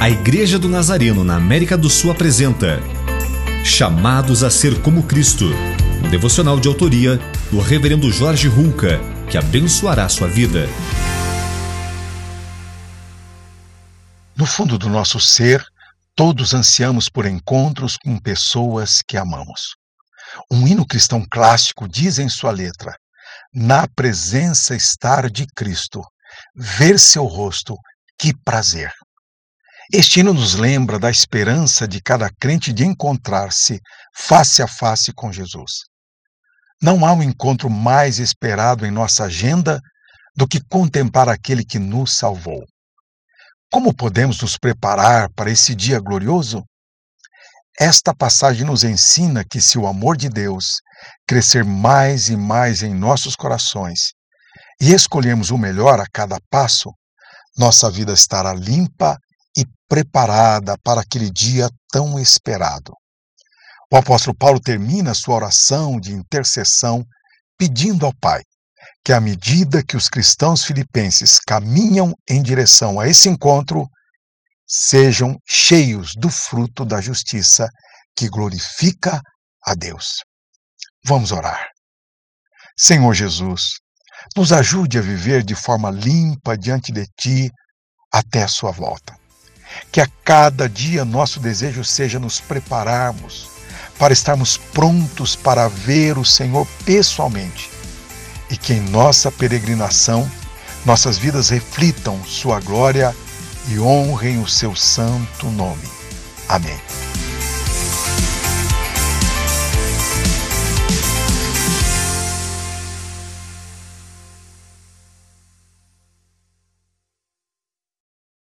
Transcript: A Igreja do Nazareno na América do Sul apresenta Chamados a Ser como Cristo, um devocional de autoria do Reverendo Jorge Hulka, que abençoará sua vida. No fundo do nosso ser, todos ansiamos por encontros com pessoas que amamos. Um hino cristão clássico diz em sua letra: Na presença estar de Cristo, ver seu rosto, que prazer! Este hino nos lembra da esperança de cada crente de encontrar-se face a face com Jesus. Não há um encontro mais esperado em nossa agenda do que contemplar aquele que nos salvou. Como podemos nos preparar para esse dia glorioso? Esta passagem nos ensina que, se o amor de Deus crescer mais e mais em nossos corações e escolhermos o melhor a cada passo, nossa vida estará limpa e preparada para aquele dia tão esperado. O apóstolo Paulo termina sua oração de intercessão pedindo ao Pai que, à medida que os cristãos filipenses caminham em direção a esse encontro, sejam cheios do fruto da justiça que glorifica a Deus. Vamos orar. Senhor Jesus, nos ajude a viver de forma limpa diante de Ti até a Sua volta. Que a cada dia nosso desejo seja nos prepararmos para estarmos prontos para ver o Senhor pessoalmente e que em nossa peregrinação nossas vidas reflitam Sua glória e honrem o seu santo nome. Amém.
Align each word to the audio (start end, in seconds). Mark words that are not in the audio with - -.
A 0.00 0.08
Igreja 0.08 0.60
do 0.60 0.68
Nazareno 0.68 1.24
na 1.24 1.34
América 1.34 1.76
do 1.76 1.90
Sul 1.90 2.12
apresenta 2.12 2.80
Chamados 3.64 4.44
a 4.44 4.50
Ser 4.50 4.80
como 4.80 5.02
Cristo, 5.02 5.46
um 6.04 6.08
devocional 6.08 6.60
de 6.60 6.68
autoria 6.68 7.18
do 7.50 7.58
Reverendo 7.58 8.08
Jorge 8.12 8.46
Hulka, 8.46 9.00
que 9.28 9.36
abençoará 9.36 10.08
sua 10.08 10.28
vida. 10.28 10.68
No 14.36 14.46
fundo 14.46 14.78
do 14.78 14.88
nosso 14.88 15.18
ser, 15.18 15.66
todos 16.14 16.54
ansiamos 16.54 17.08
por 17.08 17.26
encontros 17.26 17.96
com 17.96 18.20
pessoas 18.20 19.02
que 19.04 19.16
amamos. 19.16 19.74
Um 20.48 20.64
hino 20.64 20.86
cristão 20.86 21.26
clássico 21.28 21.88
diz 21.88 22.20
em 22.20 22.28
sua 22.28 22.52
letra: 22.52 22.94
Na 23.52 23.88
presença 23.88 24.76
estar 24.76 25.28
de 25.28 25.44
Cristo, 25.56 26.02
ver 26.54 27.00
seu 27.00 27.24
rosto, 27.24 27.74
que 28.16 28.32
prazer! 28.44 28.92
Este 29.90 30.20
hino 30.20 30.34
nos 30.34 30.54
lembra 30.54 30.98
da 30.98 31.10
esperança 31.10 31.88
de 31.88 31.98
cada 32.02 32.28
crente 32.38 32.74
de 32.74 32.84
encontrar-se 32.84 33.80
face 34.14 34.60
a 34.60 34.68
face 34.68 35.14
com 35.14 35.32
Jesus. 35.32 35.86
Não 36.82 37.06
há 37.06 37.14
um 37.14 37.22
encontro 37.22 37.70
mais 37.70 38.18
esperado 38.18 38.84
em 38.84 38.90
nossa 38.90 39.24
agenda 39.24 39.80
do 40.36 40.46
que 40.46 40.60
contemplar 40.60 41.26
aquele 41.30 41.64
que 41.64 41.78
nos 41.78 42.18
salvou. 42.18 42.62
Como 43.72 43.94
podemos 43.94 44.42
nos 44.42 44.58
preparar 44.58 45.30
para 45.34 45.50
esse 45.50 45.74
dia 45.74 45.98
glorioso? 45.98 46.62
Esta 47.80 48.14
passagem 48.14 48.66
nos 48.66 48.84
ensina 48.84 49.42
que, 49.42 49.58
se 49.58 49.78
o 49.78 49.86
amor 49.86 50.18
de 50.18 50.28
Deus 50.28 50.82
crescer 51.26 51.64
mais 51.64 52.28
e 52.28 52.36
mais 52.36 52.82
em 52.82 52.94
nossos 52.94 53.34
corações 53.34 54.12
e 54.78 54.92
escolhermos 54.92 55.50
o 55.50 55.56
melhor 55.56 55.98
a 55.98 56.04
cada 56.12 56.36
passo, 56.50 56.92
nossa 57.56 57.90
vida 57.90 58.12
estará 58.12 58.52
limpa 58.52 59.16
e 59.58 59.66
preparada 59.88 60.78
para 60.84 61.00
aquele 61.00 61.28
dia 61.30 61.68
tão 61.90 62.18
esperado. 62.18 62.94
O 63.92 63.96
apóstolo 63.96 64.36
Paulo 64.36 64.60
termina 64.60 65.14
sua 65.14 65.34
oração 65.34 65.98
de 65.98 66.12
intercessão 66.12 67.04
pedindo 67.58 68.06
ao 68.06 68.14
Pai 68.14 68.42
que, 69.04 69.12
à 69.12 69.20
medida 69.20 69.82
que 69.82 69.96
os 69.96 70.08
cristãos 70.08 70.64
filipenses 70.64 71.40
caminham 71.40 72.14
em 72.28 72.40
direção 72.40 73.00
a 73.00 73.08
esse 73.08 73.28
encontro, 73.28 73.88
sejam 74.64 75.36
cheios 75.48 76.12
do 76.14 76.30
fruto 76.30 76.84
da 76.84 77.00
justiça 77.00 77.68
que 78.14 78.28
glorifica 78.28 79.20
a 79.66 79.74
Deus. 79.74 80.22
Vamos 81.04 81.32
orar. 81.32 81.68
Senhor 82.78 83.12
Jesus, 83.12 83.78
nos 84.36 84.52
ajude 84.52 84.98
a 84.98 85.02
viver 85.02 85.42
de 85.42 85.54
forma 85.54 85.90
limpa 85.90 86.56
diante 86.56 86.92
de 86.92 87.06
Ti 87.18 87.50
até 88.12 88.42
a 88.42 88.48
Sua 88.48 88.70
volta. 88.70 89.17
Que 89.90 90.00
a 90.00 90.08
cada 90.24 90.68
dia 90.68 91.04
nosso 91.04 91.40
desejo 91.40 91.84
seja 91.84 92.18
nos 92.18 92.40
prepararmos 92.40 93.48
para 93.98 94.12
estarmos 94.12 94.56
prontos 94.56 95.34
para 95.34 95.68
ver 95.68 96.18
o 96.18 96.24
Senhor 96.24 96.66
pessoalmente 96.84 97.70
e 98.50 98.56
que 98.56 98.74
em 98.74 98.80
nossa 98.80 99.30
peregrinação 99.30 100.30
nossas 100.84 101.18
vidas 101.18 101.48
reflitam 101.50 102.22
Sua 102.24 102.60
glória 102.60 103.14
e 103.68 103.78
honrem 103.78 104.40
o 104.40 104.48
seu 104.48 104.74
santo 104.74 105.50
nome. 105.50 105.88
Amém. 106.48 107.07